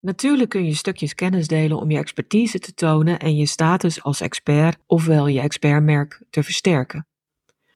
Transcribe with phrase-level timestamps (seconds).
[0.00, 4.20] Natuurlijk kun je stukjes kennis delen om je expertise te tonen en je status als
[4.20, 7.06] expert ofwel je expertmerk te versterken.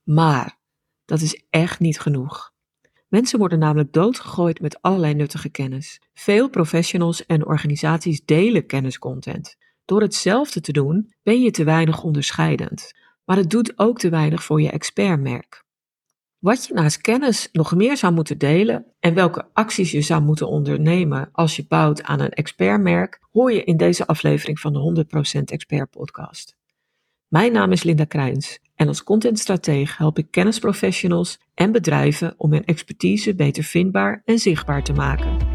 [0.05, 0.59] Maar
[1.05, 2.53] dat is echt niet genoeg.
[3.09, 6.01] Mensen worden namelijk doodgegooid met allerlei nuttige kennis.
[6.15, 9.57] Veel professionals en organisaties delen kenniscontent.
[9.85, 12.93] Door hetzelfde te doen ben je te weinig onderscheidend,
[13.25, 15.64] maar het doet ook te weinig voor je expertmerk.
[16.45, 20.49] Wat je naast kennis nog meer zou moeten delen en welke acties je zou moeten
[20.49, 25.07] ondernemen als je bouwt aan een expertmerk, hoor je in deze aflevering van de
[25.39, 26.57] 100% Expert Podcast.
[27.29, 32.65] Mijn naam is Linda Krijns en als contentstratege help ik kennisprofessionals en bedrijven om hun
[32.65, 35.54] expertise beter vindbaar en zichtbaar te maken.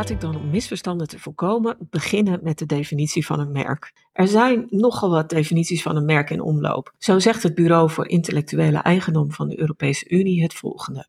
[0.00, 3.92] Laat ik dan om misverstanden te voorkomen beginnen met de definitie van een merk.
[4.12, 6.94] Er zijn nogal wat definities van een merk in omloop.
[6.98, 11.06] Zo zegt het Bureau voor Intellectuele Eigendom van de Europese Unie het volgende.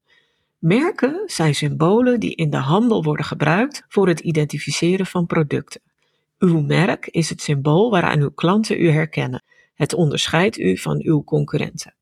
[0.58, 5.82] Merken zijn symbolen die in de handel worden gebruikt voor het identificeren van producten.
[6.38, 9.44] Uw merk is het symbool waaraan uw klanten u herkennen.
[9.74, 11.96] Het onderscheidt u van uw concurrenten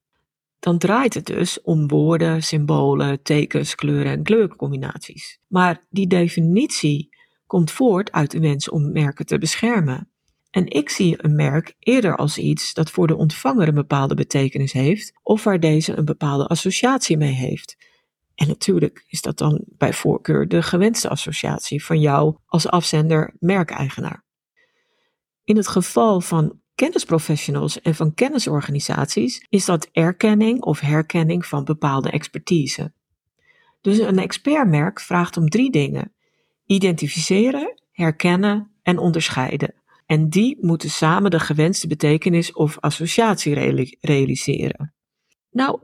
[0.60, 5.40] dan draait het dus om woorden, symbolen, tekens, kleuren en kleurcombinaties.
[5.48, 7.10] Maar die definitie
[7.46, 10.12] komt voort uit de wens om merken te beschermen.
[10.50, 14.72] En ik zie een merk eerder als iets dat voor de ontvanger een bepaalde betekenis
[14.72, 17.78] heeft of waar deze een bepaalde associatie mee heeft.
[18.36, 24.26] En natuurlijk is dat dan bij voorkeur de gewenste associatie van jou als afzender merkeigenaar.
[25.44, 32.10] In het geval van kennisprofessionals en van kennisorganisaties is dat erkenning of herkenning van bepaalde
[32.10, 32.92] expertise.
[33.82, 36.14] Dus een expertmerk vraagt om drie dingen:
[36.66, 39.74] identificeren, herkennen en onderscheiden.
[40.06, 43.54] En die moeten samen de gewenste betekenis of associatie
[44.00, 44.94] realiseren.
[45.52, 45.80] Nou,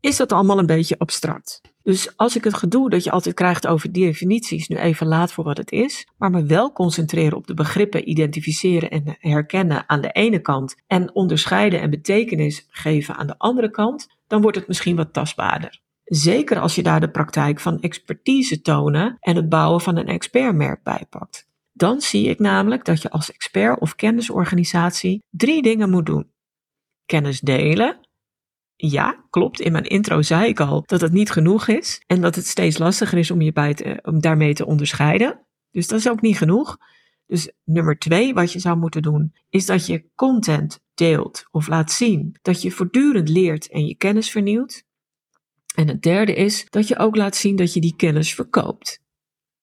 [0.00, 1.60] is dat allemaal een beetje abstract.
[1.84, 5.44] Dus als ik het gedoe dat je altijd krijgt over definities nu even laat voor
[5.44, 10.10] wat het is, maar me wel concentreren op de begrippen identificeren en herkennen aan de
[10.12, 14.96] ene kant en onderscheiden en betekenis geven aan de andere kant, dan wordt het misschien
[14.96, 15.80] wat tastbaarder.
[16.04, 20.82] Zeker als je daar de praktijk van expertise tonen en het bouwen van een expertmerk
[20.82, 21.48] bij pakt.
[21.72, 26.30] Dan zie ik namelijk dat je als expert of kennisorganisatie drie dingen moet doen.
[27.06, 27.98] Kennis delen,
[28.90, 29.60] ja, klopt.
[29.60, 32.78] In mijn intro zei ik al dat het niet genoeg is en dat het steeds
[32.78, 35.46] lastiger is om je bij te, om daarmee te onderscheiden.
[35.70, 36.76] Dus dat is ook niet genoeg.
[37.26, 41.92] Dus nummer twee, wat je zou moeten doen, is dat je content deelt of laat
[41.92, 42.36] zien.
[42.42, 44.84] Dat je voortdurend leert en je kennis vernieuwt.
[45.74, 49.02] En het derde is dat je ook laat zien dat je die kennis verkoopt.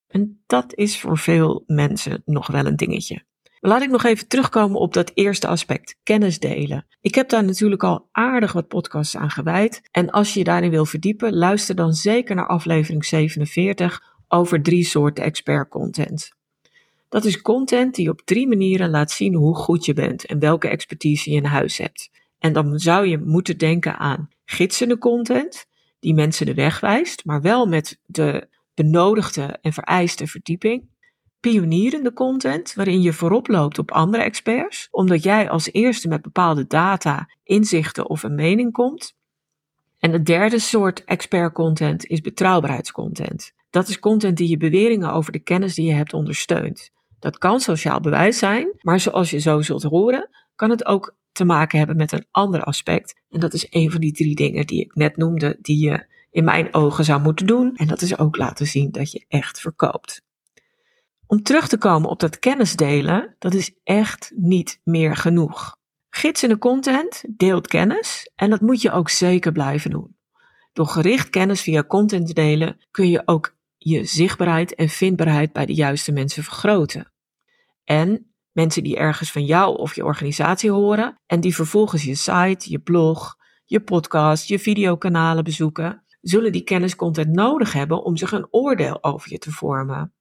[0.08, 3.24] En dat is voor veel mensen nog wel een dingetje.
[3.64, 6.86] Laat ik nog even terugkomen op dat eerste aspect, kennis delen.
[7.02, 9.82] Ik heb daar natuurlijk al aardig wat podcasts aan gewijd.
[9.92, 14.86] En als je je daarin wil verdiepen, luister dan zeker naar aflevering 47 over drie
[14.86, 16.32] soorten expert content.
[17.10, 20.68] Dat is content die op drie manieren laat zien hoe goed je bent en welke
[20.68, 22.10] expertise je in huis hebt.
[22.40, 25.66] En dan zou je moeten denken aan gidsende content,
[26.00, 30.90] die mensen de weg wijst, maar wel met de benodigde en vereiste verdieping
[31.42, 36.68] pionierende content waarin je voorop loopt op andere experts, omdat jij als eerste met bepaalde
[36.68, 39.14] data, inzichten of een mening komt.
[40.00, 43.54] En het derde soort expert content is betrouwbaarheidscontent.
[43.70, 46.92] Dat is content die je beweringen over de kennis die je hebt ondersteunt.
[47.20, 51.46] Dat kan sociaal bewijs zijn, maar zoals je zo zult horen, kan het ook te
[51.46, 53.22] maken hebben met een ander aspect.
[53.30, 56.44] En dat is een van die drie dingen die ik net noemde, die je in
[56.44, 57.76] mijn ogen zou moeten doen.
[57.76, 60.22] En dat is ook laten zien dat je echt verkoopt.
[61.32, 65.78] Om terug te komen op dat kennis delen, dat is echt niet meer genoeg.
[66.10, 70.18] Gidsende content deelt kennis en dat moet je ook zeker blijven doen.
[70.74, 75.74] Door gericht kennis via content delen kun je ook je zichtbaarheid en vindbaarheid bij de
[75.74, 77.12] juiste mensen vergroten.
[77.84, 82.70] En mensen die ergens van jou of je organisatie horen en die vervolgens je site,
[82.72, 83.36] je blog,
[83.66, 89.32] je podcast, je videokanalen bezoeken, zullen die kenniscontent nodig hebben om zich een oordeel over
[89.32, 90.14] je te vormen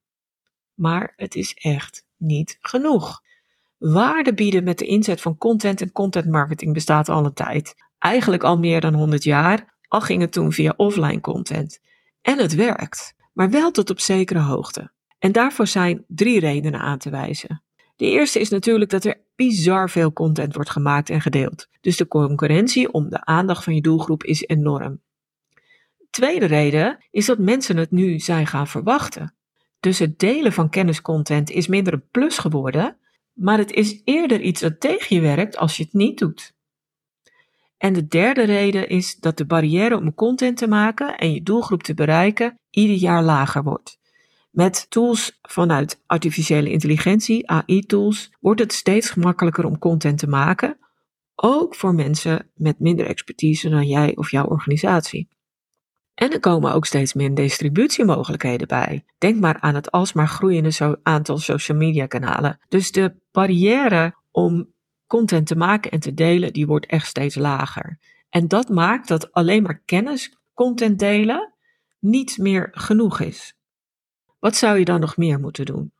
[0.81, 3.21] maar het is echt niet genoeg.
[3.77, 7.75] Waarde bieden met de inzet van content en content marketing bestaat al een tijd.
[7.99, 11.79] Eigenlijk al meer dan 100 jaar, al ging het toen via offline content.
[12.21, 14.91] En het werkt, maar wel tot op zekere hoogte.
[15.19, 17.63] En daarvoor zijn drie redenen aan te wijzen.
[17.95, 21.67] De eerste is natuurlijk dat er bizar veel content wordt gemaakt en gedeeld.
[21.81, 25.01] Dus de concurrentie om de aandacht van je doelgroep is enorm.
[26.09, 29.35] tweede reden is dat mensen het nu zijn gaan verwachten.
[29.81, 32.97] Dus het delen van kenniscontent is minder een plus geworden,
[33.33, 36.53] maar het is eerder iets dat tegen je werkt als je het niet doet.
[37.77, 41.83] En de derde reden is dat de barrière om content te maken en je doelgroep
[41.83, 43.99] te bereiken ieder jaar lager wordt.
[44.51, 50.77] Met tools vanuit artificiële intelligentie, AI-tools, wordt het steeds gemakkelijker om content te maken,
[51.35, 55.29] ook voor mensen met minder expertise dan jij of jouw organisatie.
[56.21, 59.03] En er komen ook steeds meer distributiemogelijkheden bij.
[59.17, 62.59] Denk maar aan het alsmaar groeiende aantal social media kanalen.
[62.67, 64.73] Dus de barrière om
[65.07, 67.99] content te maken en te delen, die wordt echt steeds lager.
[68.29, 71.53] En dat maakt dat alleen maar kennis content delen
[71.99, 73.53] niet meer genoeg is.
[74.39, 75.93] Wat zou je dan nog meer moeten doen?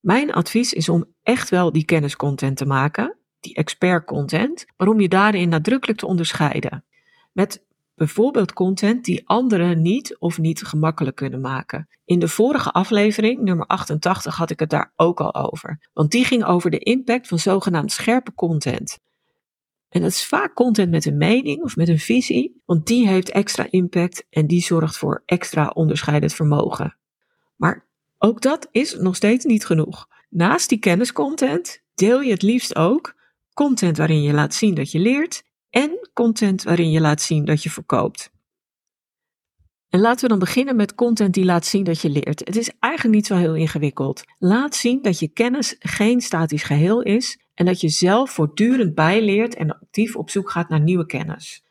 [0.00, 5.00] Mijn advies is om echt wel die kenniscontent te maken, die expert content, maar om
[5.00, 6.84] je daarin nadrukkelijk te onderscheiden.
[7.32, 7.63] Met
[7.94, 11.88] bijvoorbeeld content die anderen niet of niet gemakkelijk kunnen maken.
[12.04, 15.88] In de vorige aflevering, nummer 88, had ik het daar ook al over.
[15.92, 18.98] Want die ging over de impact van zogenaamd scherpe content.
[19.88, 23.30] En dat is vaak content met een mening of met een visie, want die heeft
[23.30, 26.96] extra impact en die zorgt voor extra onderscheidend vermogen.
[27.56, 27.86] Maar
[28.18, 30.08] ook dat is nog steeds niet genoeg.
[30.28, 33.14] Naast die kenniscontent deel je het liefst ook
[33.52, 35.44] content waarin je laat zien dat je leert
[35.74, 38.32] en content waarin je laat zien dat je verkoopt.
[39.88, 42.38] En laten we dan beginnen met content die laat zien dat je leert.
[42.38, 44.22] Het is eigenlijk niet zo heel ingewikkeld.
[44.38, 49.54] Laat zien dat je kennis geen statisch geheel is en dat je zelf voortdurend bijleert
[49.54, 51.64] en actief op zoek gaat naar nieuwe kennis.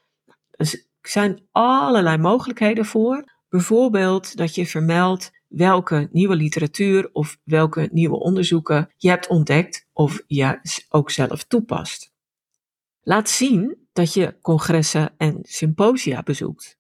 [0.52, 3.24] Dus er zijn allerlei mogelijkheden voor.
[3.50, 10.24] Bijvoorbeeld dat je vermeldt welke nieuwe literatuur of welke nieuwe onderzoeken je hebt ontdekt of
[10.28, 10.60] je
[10.90, 12.13] ook zelf toepast.
[13.04, 16.78] Laat zien dat je congressen en symposia bezoekt.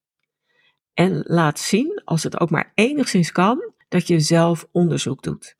[0.93, 5.55] En laat zien, als het ook maar enigszins kan, dat je zelf onderzoek doet.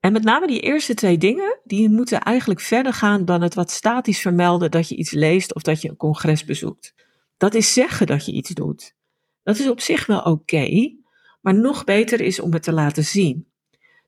[0.00, 3.70] En met name die eerste twee dingen, die moeten eigenlijk verder gaan dan het wat
[3.70, 6.94] statisch vermelden dat je iets leest of dat je een congres bezoekt.
[7.36, 8.94] Dat is zeggen dat je iets doet.
[9.42, 10.94] Dat is op zich wel oké,
[11.40, 13.48] maar nog beter is om het te laten zien.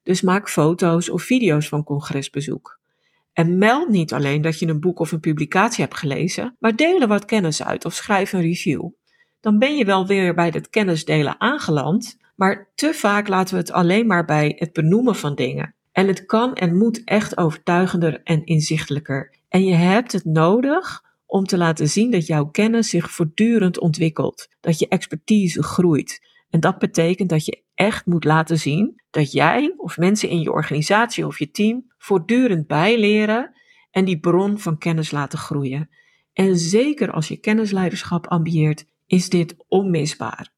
[0.03, 2.78] Dus maak foto's of video's van congresbezoek.
[3.39, 7.01] En meld niet alleen dat je een boek of een publicatie hebt gelezen, maar deel
[7.01, 8.89] er wat kennis uit of schrijf een review.
[9.41, 13.73] Dan ben je wel weer bij het kennisdelen aangeland, maar te vaak laten we het
[13.73, 15.75] alleen maar bij het benoemen van dingen.
[15.93, 19.35] En het kan en moet echt overtuigender en inzichtelijker.
[19.49, 24.49] En je hebt het nodig om te laten zien dat jouw kennis zich voortdurend ontwikkelt,
[24.61, 26.27] dat je expertise groeit.
[26.51, 30.53] En dat betekent dat je echt moet laten zien dat jij of mensen in je
[30.53, 33.55] organisatie of je team voortdurend bijleren
[33.91, 35.91] en die bron van kennis laten groeien.
[36.33, 40.53] En zeker als je kennisleiderschap ambieert, is dit onmisbaar.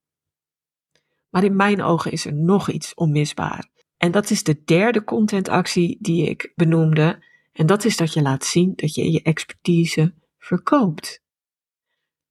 [1.31, 3.69] Maar in mijn ogen is er nog iets onmisbaar.
[3.97, 7.25] En dat is de derde contentactie die ik benoemde.
[7.53, 11.23] En dat is dat je laat zien dat je je expertise verkoopt.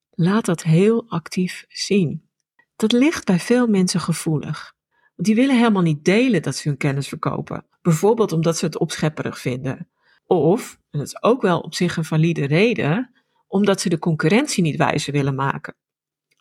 [0.09, 2.29] Laat dat heel actief zien.
[2.75, 4.75] Dat ligt bij veel mensen gevoelig.
[5.15, 7.65] Want die willen helemaal niet delen dat ze hun kennis verkopen.
[7.81, 9.89] Bijvoorbeeld omdat ze het opschepperig vinden.
[10.25, 13.11] Of, en dat is ook wel op zich een valide reden,
[13.47, 15.75] omdat ze de concurrentie niet wijzer willen maken.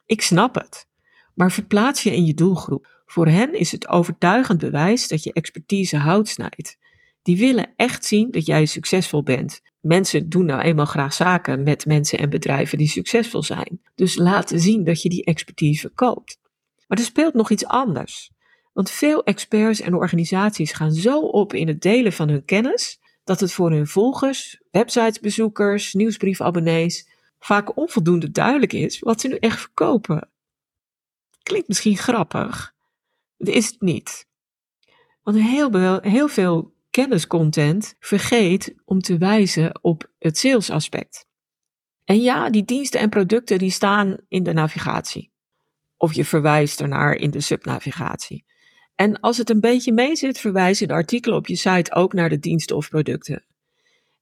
[0.06, 0.88] Ik snap het.
[1.34, 3.02] Maar verplaats je in je doelgroep.
[3.06, 6.78] Voor hen is het overtuigend bewijs dat je expertise hout snijdt.
[7.22, 9.60] Die willen echt zien dat jij succesvol bent.
[9.80, 13.80] Mensen doen nou eenmaal graag zaken met mensen en bedrijven die succesvol zijn.
[13.94, 16.38] Dus laten zien dat je die expertise verkoopt.
[16.86, 18.30] Maar er speelt nog iets anders.
[18.78, 23.40] Want veel experts en organisaties gaan zo op in het delen van hun kennis dat
[23.40, 27.08] het voor hun volgers, websitesbezoekers, nieuwsbriefabonnees
[27.38, 30.30] vaak onvoldoende duidelijk is wat ze nu echt verkopen.
[31.42, 32.74] Klinkt misschien grappig,
[33.36, 34.26] dat is het niet.
[35.22, 41.26] Want heel, heel veel kenniscontent vergeet om te wijzen op het salesaspect.
[42.04, 45.32] En ja, die diensten en producten die staan in de navigatie.
[45.96, 48.46] Of je verwijst ernaar in de subnavigatie.
[48.98, 52.28] En als het een beetje mee zit, verwijzen de artikelen op je site ook naar
[52.28, 53.44] de diensten of producten.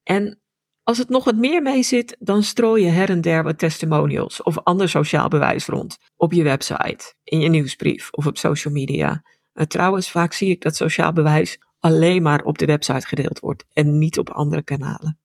[0.03, 0.41] En
[0.83, 4.43] als het nog wat meer mee zit, dan strooi je her en der wat testimonials
[4.43, 9.23] of ander sociaal bewijs rond op je website, in je nieuwsbrief of op social media.
[9.53, 13.65] En trouwens, vaak zie ik dat sociaal bewijs alleen maar op de website gedeeld wordt
[13.73, 15.19] en niet op andere kanalen.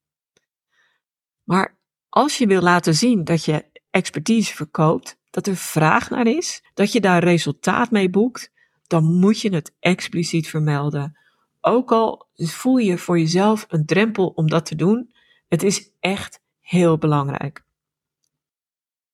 [1.42, 1.78] Maar
[2.08, 6.92] als je wil laten zien dat je expertise verkoopt, dat er vraag naar is, dat
[6.92, 8.50] je daar resultaat mee boekt,
[8.92, 11.18] dan moet je het expliciet vermelden.
[11.60, 15.12] Ook al voel je voor jezelf een drempel om dat te doen,
[15.48, 17.64] het is echt heel belangrijk.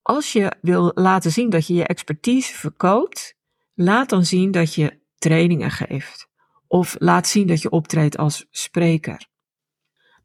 [0.03, 3.37] Als je wil laten zien dat je je expertise verkoopt,
[3.75, 6.29] laat dan zien dat je trainingen geeft
[6.67, 9.27] Of laat zien dat je optreedt als spreker.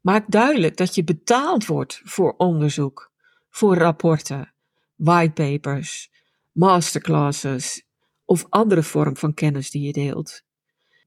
[0.00, 3.12] Maak duidelijk dat je betaald wordt voor onderzoek,
[3.50, 4.54] voor rapporten,
[4.94, 6.10] whitepapers,
[6.52, 7.84] masterclasses
[8.24, 10.42] of andere vorm van kennis die je deelt.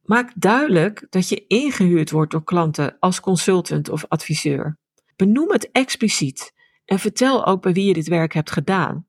[0.03, 4.77] Maak duidelijk dat je ingehuurd wordt door klanten als consultant of adviseur.
[5.15, 6.53] Benoem het expliciet
[6.85, 9.05] en vertel ook bij wie je dit werk hebt gedaan.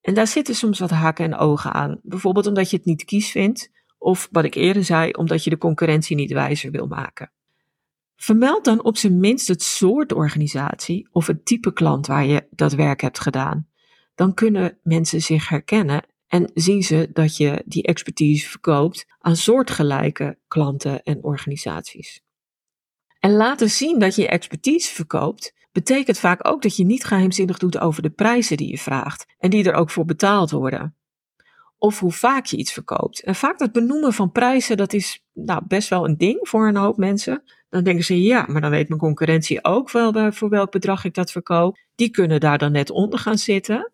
[0.00, 2.00] En daar zitten soms wat haken en ogen aan.
[2.02, 5.58] Bijvoorbeeld omdat je het niet kies vindt, of wat ik eerder zei, omdat je de
[5.58, 7.30] concurrentie niet wijzer wil maken.
[8.16, 12.72] Vermeld dan op zijn minst het soort organisatie of het type klant waar je dat
[12.72, 13.68] werk hebt gedaan.
[14.14, 20.38] Dan kunnen mensen zich herkennen en zien ze dat je die expertise verkoopt aan soortgelijke
[20.48, 22.22] klanten en organisaties.
[23.20, 27.78] En laten zien dat je expertise verkoopt, betekent vaak ook dat je niet geheimzinnig doet
[27.78, 30.96] over de prijzen die je vraagt en die er ook voor betaald worden.
[31.78, 33.22] Of hoe vaak je iets verkoopt.
[33.22, 36.76] En vaak dat benoemen van prijzen, dat is nou, best wel een ding voor een
[36.76, 37.42] hoop mensen.
[37.68, 41.14] Dan denken ze, ja, maar dan weet mijn concurrentie ook wel voor welk bedrag ik
[41.14, 41.78] dat verkoop.
[41.94, 43.92] Die kunnen daar dan net onder gaan zitten.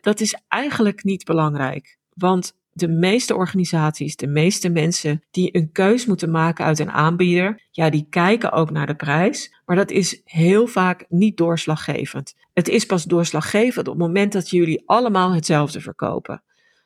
[0.00, 1.98] Dat is eigenlijk niet belangrijk.
[2.14, 7.62] Want de meeste organisaties, de meeste mensen die een keus moeten maken uit een aanbieder,
[7.70, 12.34] ja, die kijken ook naar de prijs, maar dat is heel vaak niet doorslaggevend.
[12.52, 16.42] Het is pas doorslaggevend op het moment dat jullie allemaal hetzelfde verkopen.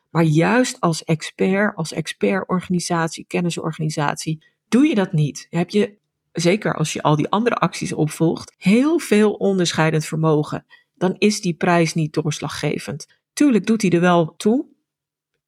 [0.09, 5.47] Maar juist als expert, als expertorganisatie, kennisorganisatie, doe je dat niet.
[5.49, 5.97] Heb je,
[6.31, 10.65] zeker als je al die andere acties opvolgt, heel veel onderscheidend vermogen.
[10.95, 13.07] Dan is die prijs niet doorslaggevend.
[13.33, 14.65] Tuurlijk doet hij er wel toe,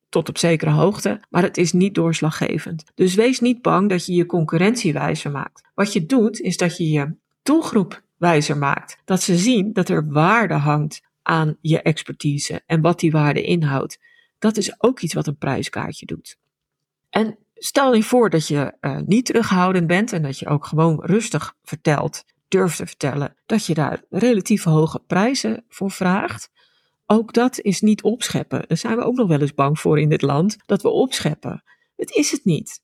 [0.09, 2.83] tot op zekere hoogte, maar het is niet doorslaggevend.
[2.95, 5.69] Dus wees niet bang dat je je concurrentie wijzer maakt.
[5.73, 8.97] Wat je doet, is dat je je doelgroep wijzer maakt.
[9.05, 13.99] Dat ze zien dat er waarde hangt aan je expertise en wat die waarde inhoudt.
[14.39, 16.37] Dat is ook iets wat een prijskaartje doet.
[17.09, 21.01] En stel je voor dat je uh, niet terughoudend bent en dat je ook gewoon
[21.05, 26.49] rustig vertelt, durft te vertellen, dat je daar relatief hoge prijzen voor vraagt.
[27.05, 28.63] Ook dat is niet opscheppen.
[28.67, 31.63] Daar zijn we ook nog wel eens bang voor in dit land, dat we opscheppen.
[31.95, 32.81] Het is het niet.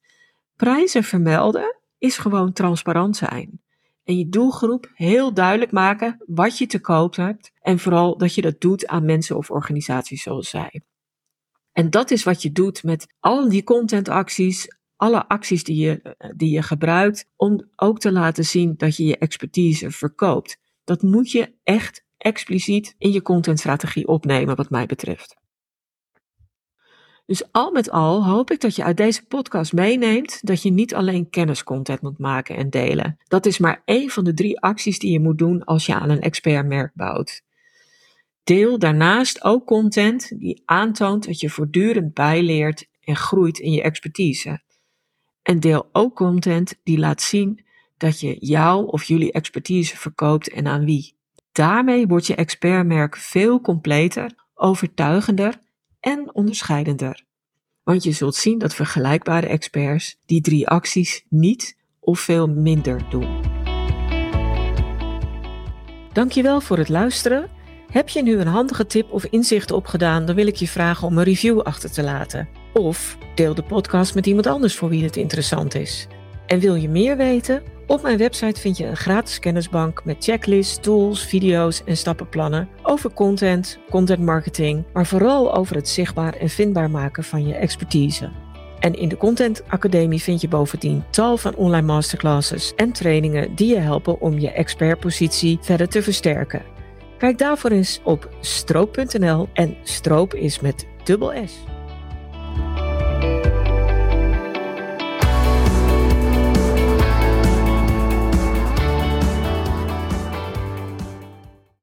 [0.55, 3.61] Prijzen vermelden is gewoon transparant zijn.
[4.03, 7.51] En je doelgroep heel duidelijk maken wat je te koop hebt.
[7.61, 10.81] En vooral dat je dat doet aan mensen of organisaties zoals zij.
[11.71, 14.67] En dat is wat je doet met al die contentacties,
[15.03, 19.17] alle acties die je, die je gebruikt, om ook te laten zien dat je je
[19.17, 20.57] expertise verkoopt.
[20.83, 25.35] Dat moet je echt expliciet in je contentstrategie opnemen, wat mij betreft.
[27.25, 30.95] Dus al met al hoop ik dat je uit deze podcast meeneemt dat je niet
[30.95, 33.17] alleen kenniscontent moet maken en delen.
[33.27, 36.09] Dat is maar één van de drie acties die je moet doen als je aan
[36.09, 37.41] een expertmerk bouwt.
[38.43, 44.62] Deel daarnaast ook content die aantoont dat je voortdurend bijleert en groeit in je expertise.
[45.43, 47.65] En deel ook content die laat zien
[47.97, 51.15] dat je jou of jullie expertise verkoopt en aan wie.
[51.51, 55.59] Daarmee wordt je expertmerk veel completer, overtuigender
[55.99, 57.23] en onderscheidender.
[57.83, 63.41] Want je zult zien dat vergelijkbare experts die drie acties niet of veel minder doen.
[66.13, 67.49] Dankjewel voor het luisteren.
[67.91, 71.17] Heb je nu een handige tip of inzicht opgedaan, dan wil ik je vragen om
[71.17, 72.62] een review achter te laten.
[72.73, 76.07] Of deel de podcast met iemand anders voor wie het interessant is.
[76.45, 77.63] En wil je meer weten?
[77.87, 83.13] Op mijn website vind je een gratis kennisbank met checklists, tools, video's en stappenplannen over
[83.13, 88.31] content, content marketing, maar vooral over het zichtbaar en vindbaar maken van je expertise.
[88.79, 93.67] En in de Content Academie vind je bovendien tal van online masterclasses en trainingen die
[93.67, 96.61] je helpen om je expertpositie verder te versterken.
[97.17, 101.72] Kijk daarvoor eens op stroop.nl en stroop is met dubbel S.